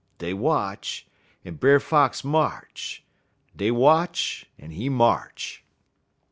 [0.17, 1.05] Dey watch,
[1.45, 3.03] en Brer Fox march;
[3.55, 5.63] dey watch, en he march.